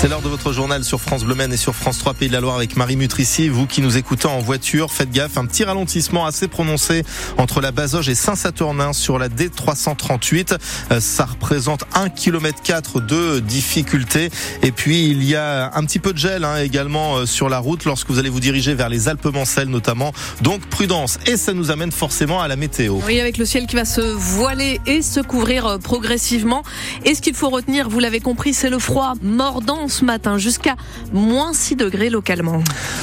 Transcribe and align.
C'est 0.00 0.08
l'heure 0.08 0.22
de 0.22 0.30
votre 0.30 0.54
journal 0.54 0.82
sur 0.82 0.98
France 0.98 1.24
Bleu 1.24 1.36
et 1.52 1.56
sur 1.58 1.74
France 1.74 1.98
3 1.98 2.14
Pays 2.14 2.28
de 2.28 2.32
la 2.32 2.40
Loire 2.40 2.56
avec 2.56 2.74
Marie 2.74 2.96
Mutrici. 2.96 3.50
Vous 3.50 3.66
qui 3.66 3.82
nous 3.82 3.98
écoutez 3.98 4.28
en 4.28 4.38
voiture, 4.38 4.90
faites 4.90 5.10
gaffe, 5.10 5.36
un 5.36 5.44
petit 5.44 5.62
ralentissement 5.62 6.24
assez 6.24 6.48
prononcé 6.48 7.04
entre 7.36 7.60
la 7.60 7.70
Bazoge 7.70 8.08
et 8.08 8.14
Saint-Saturnin 8.14 8.94
sur 8.94 9.18
la 9.18 9.28
D338. 9.28 10.56
Euh, 10.90 11.00
ça 11.00 11.26
représente 11.26 11.84
1 11.94 12.08
km 12.08 12.62
4 12.62 13.00
de 13.02 13.40
difficulté. 13.40 14.30
Et 14.62 14.72
puis 14.72 15.10
il 15.10 15.22
y 15.22 15.36
a 15.36 15.70
un 15.74 15.84
petit 15.84 15.98
peu 15.98 16.14
de 16.14 16.18
gel 16.18 16.44
hein, 16.44 16.56
également 16.56 17.16
euh, 17.16 17.26
sur 17.26 17.50
la 17.50 17.58
route 17.58 17.84
lorsque 17.84 18.08
vous 18.08 18.18
allez 18.18 18.30
vous 18.30 18.40
diriger 18.40 18.72
vers 18.72 18.88
les 18.88 19.06
Alpes-Mancelles 19.06 19.68
notamment. 19.68 20.14
Donc 20.40 20.62
prudence. 20.62 21.18
Et 21.26 21.36
ça 21.36 21.52
nous 21.52 21.70
amène 21.70 21.92
forcément 21.92 22.40
à 22.40 22.48
la 22.48 22.56
météo. 22.56 23.00
Oui, 23.04 23.20
avec 23.20 23.36
le 23.36 23.44
ciel 23.44 23.66
qui 23.66 23.76
va 23.76 23.84
se 23.84 24.00
voiler 24.00 24.80
et 24.86 25.02
se 25.02 25.20
couvrir 25.20 25.66
euh, 25.66 25.76
progressivement. 25.76 26.62
Et 27.04 27.14
ce 27.14 27.20
qu'il 27.20 27.34
faut 27.34 27.50
retenir, 27.50 27.90
vous 27.90 27.98
l'avez 27.98 28.20
compris, 28.20 28.54
c'est 28.54 28.70
le 28.70 28.78
froid 28.78 29.12
mordant 29.20 29.89
ce 29.90 30.04
matin 30.04 30.38
jusqu'à 30.38 30.76
moins 31.12 31.52
6 31.52 31.76
degrés 31.76 32.10
localement. 32.10 32.62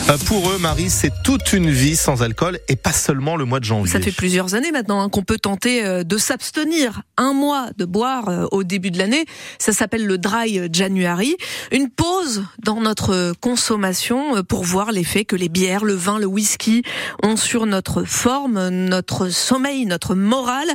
Euh, 0.09 0.17
pour 0.25 0.49
eux, 0.49 0.57
Marie, 0.57 0.89
c'est 0.89 1.11
toute 1.23 1.53
une 1.53 1.69
vie 1.69 1.95
sans 1.95 2.23
alcool 2.23 2.59
et 2.67 2.75
pas 2.75 2.93
seulement 2.93 3.35
le 3.35 3.45
mois 3.45 3.59
de 3.59 3.65
janvier. 3.65 3.91
Ça 3.91 3.99
fait 3.99 4.11
plusieurs 4.11 4.55
années 4.55 4.71
maintenant 4.71 5.01
hein, 5.01 5.09
qu'on 5.09 5.23
peut 5.23 5.37
tenter 5.37 5.85
euh, 5.85 6.03
de 6.03 6.17
s'abstenir 6.17 7.01
un 7.17 7.33
mois 7.33 7.67
de 7.77 7.85
boire 7.85 8.29
euh, 8.29 8.45
au 8.51 8.63
début 8.63 8.91
de 8.91 8.97
l'année. 8.97 9.25
Ça 9.59 9.73
s'appelle 9.73 10.05
le 10.05 10.17
dry 10.17 10.61
January. 10.71 11.35
Une 11.71 11.89
pause 11.89 12.43
dans 12.63 12.81
notre 12.81 13.33
consommation 13.41 14.43
pour 14.43 14.63
voir 14.63 14.91
l'effet 14.91 15.25
que 15.25 15.35
les 15.35 15.49
bières, 15.49 15.83
le 15.83 15.93
vin, 15.93 16.19
le 16.19 16.25
whisky 16.25 16.83
ont 17.23 17.35
sur 17.35 17.65
notre 17.65 18.03
forme, 18.03 18.69
notre 18.69 19.29
sommeil, 19.29 19.85
notre 19.85 20.15
morale. 20.15 20.69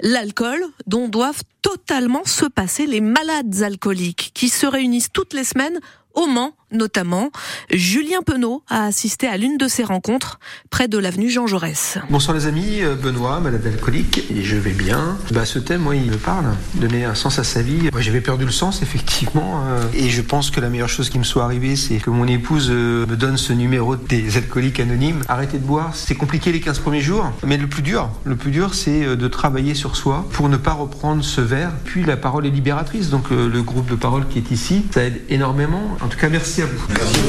L'alcool 0.00 0.64
dont 0.86 1.08
doivent 1.08 1.42
totalement 1.62 2.24
se 2.24 2.44
passer 2.44 2.86
les 2.86 3.00
malades 3.00 3.62
alcooliques 3.62 4.32
qui 4.34 4.48
se 4.48 4.66
réunissent 4.66 5.12
toutes 5.12 5.32
les 5.32 5.44
au 6.14 6.26
Mans 6.26 6.56
notamment. 6.72 7.30
Julien 7.70 8.22
Penaud 8.24 8.62
a 8.68 8.84
assisté 8.84 9.26
à 9.26 9.36
l'une 9.36 9.58
de 9.58 9.68
ces 9.68 9.84
rencontres 9.84 10.38
près 10.70 10.88
de 10.88 10.98
l'avenue 10.98 11.30
Jean 11.30 11.46
Jaurès. 11.46 11.98
Bonsoir 12.10 12.36
les 12.36 12.46
amis, 12.46 12.82
euh, 12.82 12.94
Benoît, 12.94 13.40
malade 13.40 13.66
alcoolique, 13.66 14.24
et 14.30 14.42
je 14.42 14.56
vais 14.56 14.72
bien. 14.72 15.16
Bah, 15.32 15.44
ce 15.44 15.58
thème, 15.58 15.82
moi, 15.82 15.96
il 15.96 16.10
me 16.10 16.16
parle, 16.16 16.46
donner 16.74 17.04
un 17.04 17.14
sens 17.14 17.38
à 17.38 17.44
sa 17.44 17.62
vie. 17.62 17.88
Moi, 17.92 18.00
j'avais 18.00 18.20
perdu 18.20 18.44
le 18.44 18.50
sens, 18.50 18.82
effectivement, 18.82 19.64
euh, 19.66 19.84
et 19.94 20.08
je 20.08 20.22
pense 20.22 20.50
que 20.50 20.60
la 20.60 20.68
meilleure 20.68 20.88
chose 20.88 21.10
qui 21.10 21.18
me 21.18 21.24
soit 21.24 21.44
arrivée, 21.44 21.76
c'est 21.76 21.96
que 21.96 22.10
mon 22.10 22.26
épouse 22.26 22.68
euh, 22.70 23.06
me 23.06 23.16
donne 23.16 23.36
ce 23.36 23.52
numéro 23.52 23.96
des 23.96 24.36
alcooliques 24.36 24.80
anonymes. 24.80 25.22
Arrêter 25.28 25.58
de 25.58 25.64
boire, 25.64 25.94
c'est 25.94 26.14
compliqué 26.14 26.52
les 26.52 26.60
15 26.60 26.78
premiers 26.80 27.00
jours, 27.00 27.30
mais 27.44 27.56
le 27.56 27.66
plus 27.66 27.82
dur, 27.82 28.08
le 28.24 28.36
plus 28.36 28.50
dur, 28.50 28.74
c'est 28.74 29.16
de 29.16 29.28
travailler 29.28 29.74
sur 29.74 29.96
soi 29.96 30.26
pour 30.32 30.48
ne 30.48 30.56
pas 30.56 30.72
reprendre 30.72 31.24
ce 31.24 31.40
verre. 31.40 31.72
Puis 31.84 32.04
la 32.04 32.16
parole 32.16 32.46
est 32.46 32.50
libératrice, 32.50 33.10
donc 33.10 33.30
le 33.30 33.62
groupe 33.62 33.88
de 33.90 33.94
parole 33.94 34.26
qui 34.28 34.38
est 34.38 34.50
ici, 34.50 34.84
ça 34.92 35.04
aide 35.04 35.20
énormément. 35.28 35.96
En 36.00 36.08
tout 36.08 36.18
cas, 36.18 36.28
merci 36.28 36.61
Merci 36.62 37.20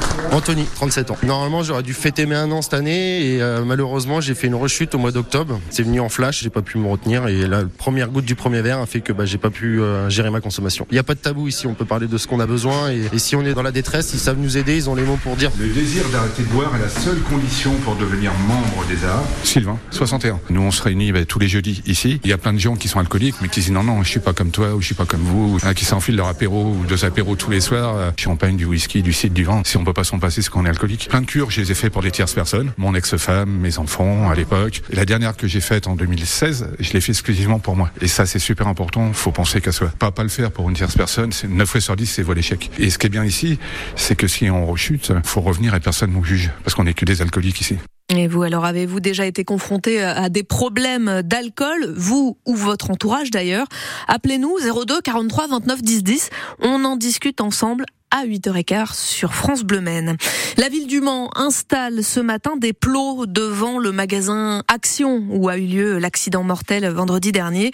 à 0.00 0.03
Anthony, 0.34 0.64
37 0.74 1.12
ans. 1.12 1.16
Normalement, 1.22 1.62
j'aurais 1.62 1.84
dû 1.84 1.94
fêter 1.94 2.26
mes 2.26 2.34
un 2.34 2.50
an 2.50 2.60
cette 2.60 2.74
année 2.74 3.24
et 3.24 3.40
euh, 3.40 3.64
malheureusement, 3.64 4.20
j'ai 4.20 4.34
fait 4.34 4.48
une 4.48 4.56
rechute 4.56 4.92
au 4.96 4.98
mois 4.98 5.12
d'octobre. 5.12 5.60
C'est 5.70 5.84
venu 5.84 6.00
en 6.00 6.08
flash, 6.08 6.42
j'ai 6.42 6.50
pas 6.50 6.60
pu 6.60 6.76
me 6.76 6.88
retenir 6.88 7.28
et 7.28 7.46
la 7.46 7.64
première 7.64 8.08
goutte 8.08 8.24
du 8.24 8.34
premier 8.34 8.60
verre 8.60 8.80
a 8.80 8.86
fait 8.86 9.00
que 9.00 9.12
bah, 9.12 9.26
j'ai 9.26 9.38
pas 9.38 9.50
pu 9.50 9.80
euh, 9.80 10.10
gérer 10.10 10.30
ma 10.30 10.40
consommation. 10.40 10.88
Il 10.90 10.94
n'y 10.94 10.98
a 10.98 11.04
pas 11.04 11.14
de 11.14 11.20
tabou 11.20 11.46
ici, 11.46 11.68
on 11.68 11.74
peut 11.74 11.84
parler 11.84 12.08
de 12.08 12.18
ce 12.18 12.26
qu'on 12.26 12.40
a 12.40 12.46
besoin 12.46 12.90
et, 12.90 13.16
si 13.18 13.36
on 13.36 13.42
est 13.42 13.54
dans 13.54 13.62
la 13.62 13.70
détresse, 13.70 14.12
ils 14.12 14.18
savent 14.18 14.38
nous 14.38 14.58
aider, 14.58 14.76
ils 14.76 14.90
ont 14.90 14.96
les 14.96 15.04
mots 15.04 15.18
pour 15.22 15.36
dire. 15.36 15.52
Le 15.56 15.68
désir 15.68 16.02
d'arrêter 16.08 16.42
de 16.42 16.48
boire 16.48 16.74
est 16.74 16.80
la 16.80 16.88
seule 16.88 17.20
condition 17.20 17.72
pour 17.84 17.94
devenir 17.94 18.32
membre 18.48 18.84
des 18.88 19.04
arts. 19.04 19.22
Sylvain, 19.44 19.78
61. 19.92 20.40
Nous, 20.50 20.60
on 20.60 20.72
se 20.72 20.82
réunit 20.82 21.12
bah, 21.12 21.24
tous 21.24 21.38
les 21.38 21.46
jeudis 21.46 21.80
ici. 21.86 22.20
Il 22.24 22.30
y 22.30 22.32
a 22.32 22.38
plein 22.38 22.52
de 22.52 22.58
gens 22.58 22.74
qui 22.74 22.88
sont 22.88 22.98
alcooliques 22.98 23.36
mais 23.40 23.48
qui 23.48 23.60
disent 23.60 23.70
non, 23.70 23.84
non, 23.84 24.02
je 24.02 24.08
suis 24.08 24.20
pas 24.20 24.32
comme 24.32 24.50
toi 24.50 24.74
ou 24.74 24.80
je 24.80 24.86
suis 24.86 24.96
pas 24.96 25.06
comme 25.06 25.22
vous, 25.22 25.58
qui 25.76 25.84
s'enfilent 25.84 26.16
leur 26.16 26.26
apéro 26.26 26.72
ou 26.72 26.84
deux 26.88 27.04
apéros 27.04 27.36
tous 27.36 27.52
les 27.52 27.60
soirs, 27.60 27.96
euh, 27.96 28.10
champagne, 28.16 28.56
du 28.56 28.64
whisky, 28.64 29.00
du 29.00 29.12
cidre, 29.12 29.34
du 29.34 29.44
vin. 29.44 29.62
Si 29.64 29.76
on 29.76 29.84
peut 29.84 29.92
pas 29.92 30.02
s'en 30.02 30.18
passer, 30.24 30.40
c'est 30.40 30.48
qu'on 30.48 30.64
est 30.64 30.70
alcoolique. 30.70 31.08
Plein 31.10 31.20
de 31.20 31.26
cures, 31.26 31.50
je 31.50 31.60
les 31.60 31.70
ai 31.70 31.74
fait 31.74 31.90
pour 31.90 32.00
des 32.00 32.10
tierces 32.10 32.32
personnes. 32.32 32.72
Mon 32.78 32.94
ex-femme, 32.94 33.50
mes 33.50 33.78
enfants 33.78 34.30
à 34.30 34.34
l'époque. 34.34 34.80
La 34.90 35.04
dernière 35.04 35.36
que 35.36 35.46
j'ai 35.46 35.60
faite 35.60 35.86
en 35.86 35.96
2016, 35.96 36.76
je 36.80 36.92
l'ai 36.92 37.00
fait 37.02 37.12
exclusivement 37.12 37.58
pour 37.58 37.76
moi. 37.76 37.90
Et 38.00 38.08
ça, 38.08 38.24
c'est 38.24 38.38
super 38.38 38.66
important. 38.66 39.12
Faut 39.12 39.32
penser 39.32 39.60
qu'à 39.60 39.72
soi. 39.72 39.88
Pas 39.98 40.12
pas 40.12 40.22
le 40.22 40.30
faire 40.30 40.50
pour 40.50 40.70
une 40.70 40.76
tierce 40.76 40.96
personne. 40.96 41.30
C'est 41.32 41.46
9 41.46 41.68
fois 41.68 41.80
sur 41.82 41.94
10, 41.94 42.06
c'est 42.06 42.22
voie 42.22 42.34
l'échec. 42.34 42.70
Et 42.78 42.88
ce 42.88 42.96
qui 42.96 43.06
est 43.06 43.10
bien 43.10 43.24
ici, 43.24 43.58
c'est 43.96 44.16
que 44.16 44.26
si 44.26 44.48
on 44.48 44.64
rechute, 44.64 45.12
faut 45.24 45.42
revenir 45.42 45.74
et 45.74 45.80
personne 45.80 46.12
nous 46.12 46.24
juge. 46.24 46.50
Parce 46.64 46.74
qu'on 46.74 46.84
n'est 46.84 46.94
que 46.94 47.04
des 47.04 47.20
alcooliques 47.20 47.60
ici. 47.60 47.76
Et 48.14 48.28
vous, 48.28 48.42
alors, 48.42 48.64
avez-vous 48.64 49.00
déjà 49.00 49.26
été 49.26 49.44
confronté 49.44 50.02
à 50.02 50.28
des 50.28 50.42
problèmes 50.42 51.22
d'alcool, 51.22 51.94
vous 51.96 52.38
ou 52.46 52.54
votre 52.54 52.90
entourage 52.90 53.30
d'ailleurs? 53.30 53.66
Appelez-nous 54.08 54.56
02 54.86 55.00
43 55.02 55.48
29 55.48 55.82
10 55.82 56.02
10. 56.02 56.30
On 56.60 56.84
en 56.84 56.96
discute 56.96 57.40
ensemble 57.40 57.84
à 58.14 58.26
8h15 58.26 58.94
sur 58.94 59.34
France 59.34 59.64
Bleu 59.64 59.80
Maine. 59.80 60.16
La 60.56 60.68
ville 60.68 60.86
du 60.86 61.00
Mans 61.00 61.30
installe 61.34 62.04
ce 62.04 62.20
matin 62.20 62.56
des 62.56 62.72
plots 62.72 63.26
devant 63.26 63.80
le 63.80 63.90
magasin 63.90 64.62
Action 64.68 65.26
où 65.30 65.48
a 65.48 65.58
eu 65.58 65.66
lieu 65.66 65.98
l'accident 65.98 66.44
mortel 66.44 66.88
vendredi 66.90 67.32
dernier. 67.32 67.72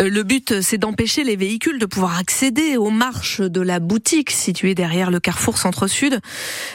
Euh, 0.00 0.08
le 0.08 0.22
but, 0.22 0.62
c'est 0.62 0.78
d'empêcher 0.78 1.22
les 1.22 1.36
véhicules 1.36 1.78
de 1.78 1.84
pouvoir 1.84 2.18
accéder 2.18 2.78
aux 2.78 2.88
marches 2.88 3.42
de 3.42 3.60
la 3.60 3.78
boutique 3.78 4.30
située 4.30 4.74
derrière 4.74 5.10
le 5.10 5.20
carrefour 5.20 5.58
Centre-Sud. 5.58 6.18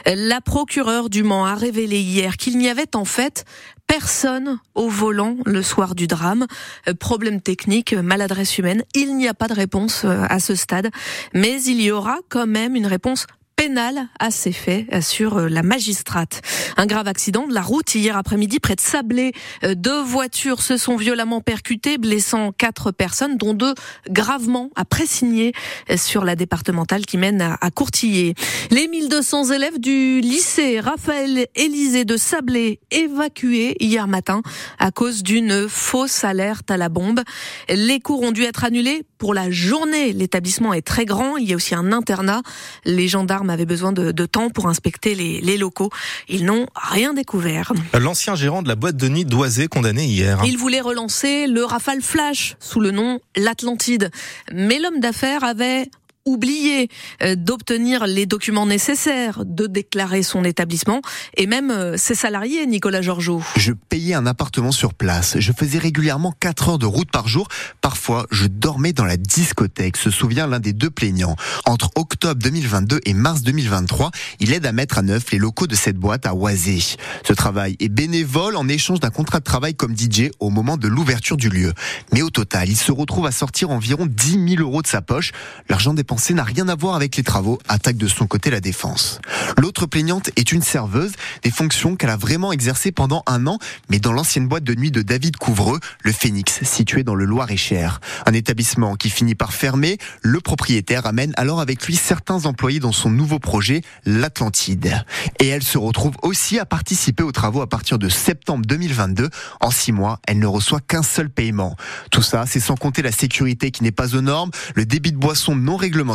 La 0.05 0.39
procureure 0.39 1.09
du 1.09 1.23
Mans 1.23 1.47
a 1.47 1.55
révélé 1.55 1.99
hier 1.99 2.37
qu'il 2.37 2.59
n'y 2.59 2.69
avait 2.69 2.95
en 2.95 3.05
fait 3.05 3.43
personne 3.89 4.59
au 4.75 4.88
volant 4.88 5.35
le 5.45 5.63
soir 5.63 5.95
du 5.95 6.05
drame. 6.05 6.45
Euh, 6.88 6.94
problème 6.94 7.41
technique, 7.41 7.94
maladresse 7.94 8.57
humaine. 8.57 8.83
Il 8.94 9.17
n'y 9.17 9.27
a 9.27 9.33
pas 9.33 9.47
de 9.47 9.53
réponse 9.55 10.05
euh, 10.05 10.25
à 10.29 10.39
ce 10.39 10.53
stade, 10.53 10.89
mais 11.33 11.61
il 11.63 11.81
y 11.81 11.91
aura 11.91 12.17
quand 12.29 12.45
même 12.45 12.75
une 12.75 12.85
réponse 12.85 13.25
pénal 13.59 14.07
à 14.19 14.31
ces 14.31 14.53
faits, 14.53 15.03
sur 15.03 15.37
euh, 15.37 15.49
la 15.49 15.63
magistrate. 15.63 16.41
Un 16.77 16.85
grave 16.85 17.09
accident 17.09 17.45
de 17.45 17.53
la 17.53 17.61
route 17.61 17.93
hier 17.93 18.15
après-midi 18.15 18.61
près 18.61 18.75
de 18.75 18.79
Sablé. 18.79 19.33
Euh, 19.65 19.75
deux 19.75 20.01
voitures 20.01 20.61
se 20.61 20.77
sont 20.77 20.95
violemment 20.95 21.41
percutées, 21.41 21.97
blessant 21.97 22.53
quatre 22.53 22.91
personnes, 22.91 23.35
dont 23.35 23.53
deux 23.53 23.73
gravement 24.09 24.69
à 24.77 24.85
Pressigné 24.85 25.51
euh, 25.89 25.97
sur 25.97 26.23
la 26.23 26.37
départementale 26.37 27.05
qui 27.05 27.17
mène 27.17 27.41
à 27.41 27.69
Courtillé. 27.69 28.33
Les 28.71 28.87
1200 28.87 29.51
élèves 29.51 29.77
du 29.77 30.21
lycée 30.21 30.79
Raphaël 30.79 31.47
Élysée 31.55 32.05
de 32.05 32.15
Sablé 32.15 32.79
évacués 32.91 33.75
hier 33.81 34.07
matin 34.07 34.41
à 34.77 34.91
cause 34.91 35.21
d'une 35.21 35.67
fausse 35.67 36.23
alerte 36.23 36.71
à 36.71 36.77
la 36.77 36.87
bombe. 36.87 37.19
Les 37.67 37.99
cours 37.99 38.21
ont 38.21 38.31
dû 38.31 38.43
être 38.43 38.63
annulés 38.63 39.03
pour 39.19 39.35
la 39.35 39.52
journée. 39.52 40.13
L'établissement 40.13 40.74
est 40.74 40.81
très 40.81 41.06
grand. 41.06 41.38
Il 41.38 41.47
y 41.47 41.53
a 41.53 41.56
aussi 41.56 41.75
un 41.75 41.91
internat. 41.91 42.41
Les 42.85 43.07
gendarmes 43.07 43.52
avait 43.52 43.68
besoin 43.68 43.91
de, 43.91 44.25
temps 44.25 44.50
pour 44.50 44.68
inspecter 44.68 45.13
les, 45.13 45.57
locaux. 45.57 45.91
Ils 46.28 46.46
n'ont 46.46 46.66
rien 46.74 47.13
découvert. 47.13 47.74
L'ancien 47.94 48.34
gérant 48.34 48.63
de 48.63 48.68
la 48.68 48.75
boîte 48.75 48.96
de 48.96 49.09
nuit 49.09 49.25
d'Oisé 49.25 49.68
condamné 49.68 50.06
hier. 50.06 50.41
Il 50.46 50.57
voulait 50.57 50.81
relancer 50.81 51.46
le 51.47 51.63
Rafale 51.63 52.02
Flash 52.02 52.56
sous 52.59 52.80
le 52.80 52.91
nom 52.91 53.19
l'Atlantide. 53.35 54.09
Mais 54.53 54.80
l'homme 54.80 55.00
d'affaires 55.02 55.44
avait 55.44 55.90
oublié 56.29 56.90
euh, 57.23 57.35
d'obtenir 57.35 58.06
les 58.06 58.25
documents 58.25 58.66
nécessaires, 58.66 59.44
de 59.45 59.66
déclarer 59.66 60.22
son 60.22 60.44
établissement 60.44 61.01
et 61.35 61.47
même 61.47 61.72
euh, 61.72 61.97
ses 61.97 62.16
salariés, 62.16 62.66
Nicolas 62.67 63.01
Georgeot. 63.01 63.41
Je 63.56 63.73
payais 63.73 64.13
un 64.13 64.25
appartement 64.25 64.72
sur 64.72 64.94
place. 64.94 65.39
Je 65.39 65.51
faisais 65.51 65.79
régulièrement 65.79 66.34
4 66.39 66.69
heures 66.69 66.78
de 66.78 66.85
route 66.85 67.09
par 67.12 67.28
jour. 67.28 67.47
Parfois, 67.81 68.28
je 68.31 68.45
dormais 68.45 68.94
dans 68.94 69.06
la 69.06 69.18
discothèque, 69.18 69.97
se 69.97 70.12
souvient 70.12 70.45
l'un 70.45 70.59
des 70.59 70.73
deux 70.73 70.91
plaignants. 70.91 71.35
Entre 71.66 71.89
octobre 71.95 72.41
2022 72.41 73.00
et 73.06 73.13
mars 73.13 73.41
2023, 73.41 74.12
il 74.39 74.53
aide 74.53 74.66
à 74.66 74.72
mettre 74.72 75.00
à 75.00 75.01
neuf 75.01 75.31
les 75.31 75.39
locaux 75.39 75.68
de 75.68 75.75
cette 75.75 75.97
boîte 75.97 76.28
à 76.28 76.35
Oisé. 76.35 76.79
Ce 77.25 77.34
travail 77.34 77.75
est 77.79 77.89
bénévole 77.89 78.56
en 78.56 78.68
échange 78.68 79.00
d'un 79.00 79.09
contrat 79.09 79.39
de 79.39 79.44
travail 79.44 79.73
comme 79.73 79.97
DJ 79.97 80.29
au 80.39 80.50
moment 80.50 80.78
de 80.78 80.88
l'ouverture 80.88 81.38
du 81.38 81.50
lieu. 81.50 81.73
Mais 82.13 82.22
au 82.22 82.29
total, 82.29 82.69
il 82.69 82.78
se 82.78 82.91
retrouve 82.91 83.25
à 83.25 83.31
sortir 83.31 83.71
environ 83.71 84.06
10 84.06 84.56
000 84.57 84.62
euros 84.62 84.81
de 84.81 84.88
sa 84.88 85.01
poche. 85.01 85.31
L'argent 85.69 85.94
dépensé 85.94 86.19
n'a 86.33 86.44
rien 86.44 86.68
à 86.68 86.75
voir 86.75 86.95
avec 86.95 87.16
les 87.16 87.24
travaux, 87.24 87.60
attaque 87.69 87.95
de 87.95 88.07
son 88.07 88.27
côté 88.27 88.50
la 88.50 88.60
défense. 88.60 89.19
L'autre 89.57 89.86
plaignante 89.86 90.30
est 90.36 90.51
une 90.51 90.62
serveuse, 90.62 91.13
des 91.44 91.50
fonctions 91.50 91.95
qu'elle 91.95 92.10
a 92.10 92.18
vraiment 92.18 92.51
exercées 92.51 92.92
pendant 92.92 93.24
un 93.25 93.48
an, 93.48 93.57
mais 93.89 94.00
dans 94.00 94.12
l'ancienne 94.12 94.48
boîte 94.48 94.66
de 94.66 94.75
nuit 94.75 94.92
de 94.92 95.01
David 95.01 95.38
Couvreux, 95.38 95.80
le 96.04 96.12
Phénix, 96.12 96.63
situé 96.63 97.04
dans 97.04 97.16
le 97.16 97.24
Loir-et-Cher. 97.24 98.01
Un 98.25 98.33
établissement 98.33 98.95
qui 98.95 99.10
finit 99.10 99.33
par 99.33 99.54
fermer, 99.54 99.98
le 100.21 100.42
propriétaire 100.42 101.06
amène 101.06 101.33
alors 101.38 101.62
avec 101.62 101.86
lui 101.86 101.95
certains 101.95 102.45
employés 102.45 102.81
dans 102.81 102.92
son 102.92 103.10
nouveau 103.10 103.39
projet, 103.39 103.81
l'Atlantide. 104.06 105.04
Et 105.39 105.48
elle 105.48 105.63
se 105.63 105.77
retrouve 105.77 106.15
aussi 106.22 106.60
à 106.60 106.65
participer 106.65 107.24
aux 107.24 107.31
travaux 107.31 107.62
à 107.62 107.68
partir 107.68 107.98
de 107.98 108.10
septembre 108.10 108.65
2022. 108.65 109.30
En 109.62 109.72
six 109.72 109.94
mois, 109.94 110.19
elle 110.27 110.39
ne 110.39 110.48
reçoit 110.48 110.81
qu'un 110.81 111.04
seul 111.04 111.30
paiement. 111.30 111.77
Tout 112.12 112.22
ça, 112.22 112.44
c'est 112.45 112.60
sans 112.60 112.75
compter 112.75 113.01
la 113.01 113.13
sécurité 113.13 113.72
qui 113.72 113.83
n'est 113.83 113.92
pas 113.92 114.15
aux 114.15 114.22
normes, 114.22 114.51
le 114.75 114.86
débit 114.86 115.13
de 115.13 115.18
boisson 115.18 115.56
non 115.56 115.77
réglementé 115.77 116.08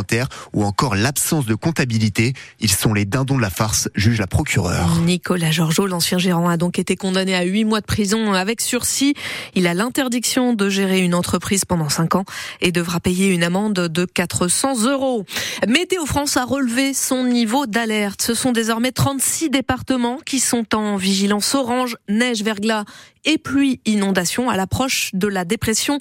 ou 0.53 0.63
encore 0.63 0.95
l'absence 0.95 1.45
de 1.45 1.55
comptabilité. 1.55 2.33
Ils 2.59 2.71
sont 2.71 2.93
les 2.93 3.05
dindons 3.05 3.37
de 3.37 3.41
la 3.41 3.49
farce, 3.49 3.89
juge 3.95 4.19
la 4.19 4.27
procureure. 4.27 5.01
Nicolas 5.01 5.51
Georgeot, 5.51 5.87
l'ancien 5.87 6.17
gérant, 6.17 6.49
a 6.49 6.57
donc 6.57 6.79
été 6.79 6.95
condamné 6.95 7.35
à 7.35 7.43
8 7.43 7.65
mois 7.65 7.81
de 7.81 7.85
prison 7.85 8.33
avec 8.33 8.61
sursis. 8.61 9.13
Il 9.53 9.67
a 9.67 9.73
l'interdiction 9.73 10.53
de 10.53 10.69
gérer 10.69 10.99
une 10.99 11.15
entreprise 11.15 11.65
pendant 11.65 11.89
5 11.89 12.15
ans 12.15 12.25
et 12.61 12.71
devra 12.71 12.99
payer 12.99 13.27
une 13.27 13.43
amende 13.43 13.73
de 13.73 14.05
400 14.05 14.85
euros. 14.85 15.25
Météo 15.67 16.05
France 16.05 16.37
a 16.37 16.45
relevé 16.45 16.93
son 16.93 17.23
niveau 17.23 17.65
d'alerte. 17.65 18.21
Ce 18.21 18.33
sont 18.33 18.51
désormais 18.51 18.91
36 18.91 19.49
départements 19.49 20.19
qui 20.25 20.39
sont 20.39 20.75
en 20.75 20.97
vigilance 20.97 21.55
orange, 21.55 21.97
neige, 22.09 22.43
verglas 22.43 22.85
et 23.25 23.37
pluie 23.37 23.79
inondation 23.85 24.49
à 24.49 24.57
l'approche 24.57 25.11
de 25.13 25.27
la 25.27 25.45
dépression 25.45 25.99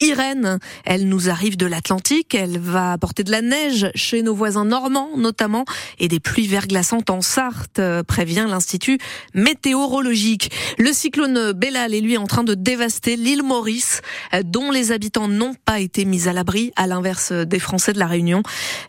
Irène. 0.00 0.58
Elle 0.84 1.08
nous 1.08 1.30
arrive 1.30 1.56
de 1.56 1.66
l'Atlantique. 1.66 2.34
Elle 2.34 2.58
va 2.58 2.92
apporter 2.92 3.22
de 3.22 3.30
la 3.30 3.42
neige 3.42 3.90
chez 3.94 4.22
nos 4.22 4.34
voisins 4.34 4.64
normands, 4.64 5.10
notamment, 5.16 5.64
et 5.98 6.08
des 6.08 6.20
pluies 6.20 6.46
verglaçantes 6.46 7.10
en 7.10 7.20
Sarthe, 7.20 7.78
euh, 7.78 8.02
prévient 8.02 8.46
l'Institut 8.48 8.98
météorologique. 9.34 10.50
Le 10.78 10.92
cyclone 10.92 11.52
Bellal 11.52 11.94
est 11.94 12.00
lui 12.00 12.16
en 12.16 12.26
train 12.26 12.44
de 12.44 12.54
dévaster 12.54 13.16
l'île 13.16 13.42
Maurice, 13.42 14.02
euh, 14.34 14.42
dont 14.44 14.70
les 14.70 14.92
habitants 14.92 15.28
n'ont 15.28 15.54
pas 15.64 15.80
été 15.80 16.04
mis 16.04 16.28
à 16.28 16.32
l'abri, 16.32 16.72
à 16.76 16.86
l'inverse 16.86 17.32
des 17.32 17.58
Français 17.58 17.92
de 17.92 17.98
la 17.98 18.06
Réunion, 18.06 18.42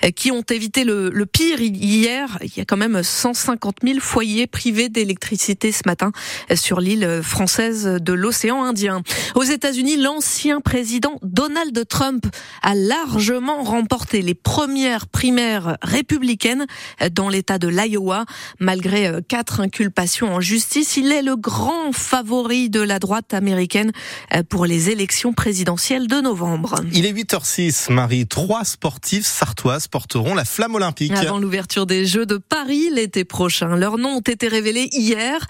euh, 0.03 0.09
qui 0.09 0.31
ont 0.31 0.43
évité 0.49 0.83
le, 0.83 1.09
le 1.09 1.25
pire 1.25 1.61
hier. 1.61 2.39
Il 2.41 2.57
y 2.57 2.61
a 2.61 2.65
quand 2.65 2.77
même 2.77 3.03
150 3.03 3.77
000 3.83 3.99
foyers 3.99 4.47
privés 4.47 4.89
d'électricité 4.89 5.71
ce 5.71 5.81
matin 5.85 6.11
sur 6.55 6.79
l'île 6.79 7.21
française 7.21 7.85
de 8.01 8.13
l'océan 8.13 8.63
Indien. 8.63 9.01
Aux 9.35 9.43
États-Unis, 9.43 9.97
l'ancien 9.97 10.61
président 10.61 10.94
Donald 10.99 11.87
Trump 11.87 12.25
a 12.61 12.75
largement 12.75 13.63
remporté 13.63 14.21
les 14.21 14.33
premières 14.33 15.07
primaires 15.07 15.77
républicaines 15.81 16.65
dans 17.11 17.29
l'État 17.29 17.57
de 17.57 17.67
l'Iowa. 17.67 18.25
Malgré 18.59 19.07
euh, 19.07 19.21
quatre 19.27 19.59
inculpations 19.61 20.33
en 20.33 20.41
justice, 20.41 20.97
il 20.97 21.11
est 21.11 21.21
le 21.21 21.35
grand 21.35 21.91
favori 21.91 22.69
de 22.69 22.81
la 22.81 22.99
droite 22.99 23.33
américaine 23.33 23.91
euh, 24.33 24.43
pour 24.43 24.65
les 24.65 24.89
élections 24.89 25.33
présidentielles 25.33 26.07
de 26.07 26.21
novembre. 26.21 26.75
Il 26.93 27.05
est 27.05 27.13
8h06, 27.13 27.91
Marie. 27.91 28.27
Trois 28.27 28.63
sportifs 28.63 29.25
sartoises 29.25 29.87
porteront 29.87 30.35
la 30.35 30.45
flamme 30.45 30.75
olympique. 30.75 31.11
Avant 31.13 31.39
l'ouverture 31.39 31.85
des 31.85 32.05
Jeux 32.05 32.25
de 32.25 32.37
Paris 32.37 32.89
l'été 32.91 33.25
prochain. 33.25 33.75
Leurs 33.75 33.97
noms 33.97 34.17
ont 34.17 34.21
été 34.21 34.47
révélés 34.47 34.89
hier. 34.91 35.45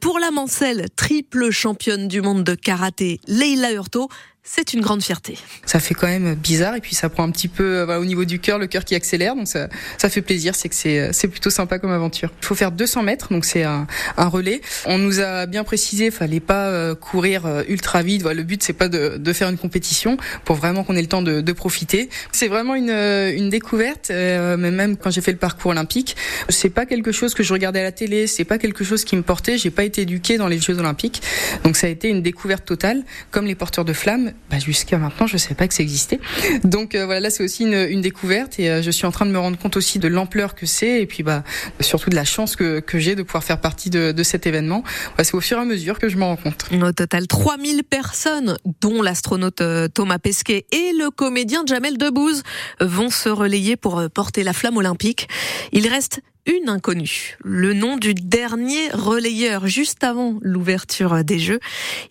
Pour 0.00 0.18
la 0.18 0.30
Mancelle, 0.30 0.86
triple 0.96 1.50
championne 1.50 2.08
du 2.08 2.20
monde 2.20 2.44
de 2.44 2.54
karaté, 2.54 3.20
Leila 3.26 3.72
Hurto 3.72 4.08
c'est 4.42 4.72
une 4.72 4.80
grande 4.80 5.02
fierté. 5.02 5.38
Ça 5.66 5.80
fait 5.80 5.94
quand 5.94 6.06
même 6.06 6.34
bizarre 6.34 6.74
et 6.74 6.80
puis 6.80 6.94
ça 6.94 7.10
prend 7.10 7.24
un 7.24 7.30
petit 7.30 7.46
peu 7.46 7.78
euh, 7.78 7.84
voilà, 7.84 8.00
au 8.00 8.06
niveau 8.06 8.24
du 8.24 8.38
cœur, 8.38 8.58
le 8.58 8.66
cœur 8.66 8.84
qui 8.84 8.94
accélère, 8.94 9.36
donc 9.36 9.46
ça, 9.46 9.68
ça 9.98 10.08
fait 10.08 10.22
plaisir, 10.22 10.54
c'est 10.54 10.68
que 10.70 10.74
c'est, 10.74 11.12
c'est 11.12 11.28
plutôt 11.28 11.50
sympa 11.50 11.78
comme 11.78 11.92
aventure. 11.92 12.30
Il 12.40 12.46
faut 12.46 12.54
faire 12.54 12.72
200 12.72 13.02
mètres, 13.02 13.32
donc 13.32 13.44
c'est 13.44 13.64
un, 13.64 13.86
un 14.16 14.26
relais. 14.28 14.62
On 14.86 14.98
nous 14.98 15.20
a 15.20 15.44
bien 15.46 15.62
précisé, 15.62 16.10
fallait 16.10 16.40
pas 16.40 16.68
euh, 16.68 16.94
courir 16.94 17.44
euh, 17.44 17.62
ultra 17.68 18.02
vite. 18.02 18.24
Le 18.24 18.42
but 18.42 18.62
c'est 18.62 18.72
pas 18.72 18.88
de, 18.88 19.18
de, 19.18 19.32
faire 19.32 19.48
une 19.48 19.58
compétition 19.58 20.16
pour 20.44 20.56
vraiment 20.56 20.84
qu'on 20.84 20.96
ait 20.96 21.02
le 21.02 21.08
temps 21.08 21.22
de, 21.22 21.42
de 21.42 21.52
profiter. 21.52 22.08
C'est 22.32 22.48
vraiment 22.48 22.74
une, 22.74 22.90
une 22.90 23.50
découverte, 23.50 24.10
même 24.10 24.96
quand 24.96 25.10
j'ai 25.10 25.20
fait 25.20 25.32
le 25.32 25.38
parcours 25.38 25.70
olympique, 25.72 26.16
c'est 26.48 26.70
pas 26.70 26.86
quelque 26.86 27.12
chose 27.12 27.34
que 27.34 27.42
je 27.42 27.52
regardais 27.52 27.80
à 27.80 27.84
la 27.84 27.92
télé, 27.92 28.26
c'est 28.26 28.44
pas 28.44 28.58
quelque 28.58 28.84
chose 28.84 29.04
qui 29.04 29.16
me 29.16 29.22
portait. 29.22 29.58
J'ai 29.58 29.70
pas 29.70 29.84
été 29.84 30.02
éduquée 30.02 30.38
dans 30.38 30.48
les 30.48 30.58
Jeux 30.58 30.78
olympiques, 30.78 31.22
donc 31.64 31.76
ça 31.76 31.86
a 31.86 31.90
été 31.90 32.08
une 32.08 32.22
découverte 32.22 32.64
totale, 32.64 33.04
comme 33.30 33.46
les 33.46 33.54
porteurs 33.54 33.84
de 33.84 33.92
flammes 33.92 34.29
bah, 34.50 34.58
jusqu'à 34.58 34.98
maintenant, 34.98 35.26
je 35.26 35.34
ne 35.34 35.38
savais 35.38 35.54
pas 35.54 35.68
que 35.68 35.74
ça 35.74 35.82
existait. 35.82 36.20
Donc 36.64 36.94
euh, 36.94 37.04
voilà, 37.04 37.20
là 37.20 37.30
c'est 37.30 37.44
aussi 37.44 37.64
une, 37.64 37.74
une, 37.74 38.00
découverte 38.00 38.58
et 38.58 38.70
euh, 38.70 38.82
je 38.82 38.90
suis 38.90 39.06
en 39.06 39.10
train 39.10 39.26
de 39.26 39.30
me 39.30 39.38
rendre 39.38 39.58
compte 39.58 39.76
aussi 39.76 39.98
de 39.98 40.08
l'ampleur 40.08 40.54
que 40.54 40.66
c'est 40.66 41.02
et 41.02 41.06
puis 41.06 41.22
bah 41.22 41.44
surtout 41.80 42.10
de 42.10 42.14
la 42.14 42.24
chance 42.24 42.56
que, 42.56 42.80
que 42.80 42.98
j'ai 42.98 43.14
de 43.14 43.22
pouvoir 43.22 43.44
faire 43.44 43.60
partie 43.60 43.90
de, 43.90 44.12
de 44.12 44.22
cet 44.22 44.46
événement. 44.46 44.82
Bah, 45.16 45.24
c'est 45.24 45.34
au 45.34 45.40
fur 45.40 45.58
et 45.58 45.60
à 45.60 45.64
mesure 45.64 45.98
que 45.98 46.08
je 46.08 46.16
m'en 46.16 46.28
rends 46.28 46.36
compte. 46.36 46.66
Au 46.72 46.92
total, 46.92 47.26
3000 47.26 47.84
personnes, 47.84 48.56
dont 48.80 49.02
l'astronaute 49.02 49.60
euh, 49.60 49.88
Thomas 49.88 50.18
Pesquet 50.18 50.66
et 50.72 50.92
le 50.98 51.10
comédien 51.10 51.62
Jamel 51.66 51.98
Debbouze, 51.98 52.42
vont 52.80 53.10
se 53.10 53.28
relayer 53.28 53.76
pour 53.76 54.02
porter 54.12 54.42
la 54.42 54.52
flamme 54.52 54.76
olympique. 54.76 55.28
Il 55.72 55.86
reste 55.88 56.20
une 56.46 56.68
inconnue, 56.68 57.36
le 57.44 57.74
nom 57.74 57.96
du 57.96 58.14
dernier 58.14 58.88
relayeur 58.92 59.66
juste 59.66 60.02
avant 60.04 60.38
l'ouverture 60.40 61.22
des 61.24 61.38
Jeux. 61.38 61.60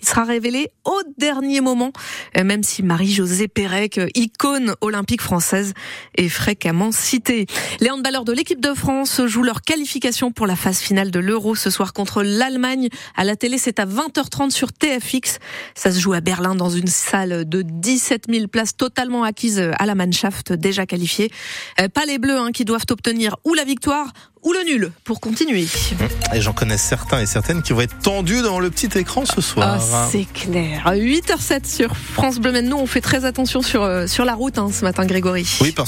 Il 0.01 0.07
sera 0.07 0.23
révélé 0.23 0.69
au 0.85 0.99
dernier 1.17 1.61
moment, 1.61 1.91
euh, 2.37 2.43
même 2.43 2.63
si 2.63 2.83
Marie-Josée 2.83 3.47
Pérec, 3.47 3.99
icône 4.15 4.75
olympique 4.81 5.21
française, 5.21 5.73
est 6.15 6.29
fréquemment 6.29 6.91
citée. 6.91 7.47
Les 7.79 7.89
handballeurs 7.89 8.25
de 8.25 8.33
l'équipe 8.33 8.61
de 8.61 8.73
France 8.73 9.21
jouent 9.25 9.43
leur 9.43 9.61
qualification 9.61 10.31
pour 10.31 10.47
la 10.47 10.55
phase 10.55 10.79
finale 10.79 11.11
de 11.11 11.19
l'Euro 11.19 11.55
ce 11.55 11.69
soir 11.69 11.93
contre 11.93 12.23
l'Allemagne. 12.23 12.89
À 13.15 13.23
la 13.23 13.35
télé, 13.35 13.57
c'est 13.57 13.79
à 13.79 13.85
20h30 13.85 14.51
sur 14.51 14.71
TFX. 14.71 15.39
Ça 15.75 15.91
se 15.91 15.99
joue 15.99 16.13
à 16.13 16.21
Berlin 16.21 16.55
dans 16.55 16.69
une 16.69 16.87
salle 16.87 17.47
de 17.47 17.61
17 17.61 18.25
000 18.29 18.47
places 18.47 18.75
totalement 18.75 19.23
acquises 19.23 19.59
à 19.77 19.85
la 19.85 19.95
Mannschaft 19.95 20.53
déjà 20.53 20.85
qualifiée. 20.85 21.31
Euh, 21.81 21.87
pas 21.89 22.05
les 22.05 22.19
Bleus 22.19 22.37
hein, 22.37 22.51
qui 22.51 22.65
doivent 22.65 22.85
obtenir 22.89 23.35
ou 23.43 23.53
la 23.53 23.63
victoire 23.63 24.13
ou 24.43 24.53
le 24.53 24.63
nul 24.63 24.91
pour 25.03 25.19
continuer. 25.19 25.67
Et 26.33 26.41
j'en 26.41 26.53
connais 26.53 26.77
certains 26.77 27.19
et 27.19 27.25
certaines 27.25 27.61
qui 27.61 27.73
vont 27.73 27.81
être 27.81 27.97
tendus 27.99 28.41
dans 28.41 28.59
le 28.59 28.69
petit 28.69 28.97
écran 28.97 29.25
ce 29.25 29.41
soir. 29.41 29.79
Ah, 29.81 30.07
c'est 30.09 30.25
clair. 30.31 30.83
8h07 30.85 31.67
sur 31.67 31.95
France 31.95 32.39
Bleu. 32.39 32.61
Nous, 32.61 32.77
on 32.77 32.85
fait 32.85 33.01
très 33.01 33.25
attention 33.25 33.61
sur, 33.61 33.83
euh, 33.83 34.07
sur 34.07 34.25
la 34.25 34.33
route 34.33 34.57
hein, 34.57 34.69
ce 34.71 34.83
matin, 34.83 35.05
Grégory. 35.05 35.45
Oui, 35.61 35.71
parce 35.71 35.87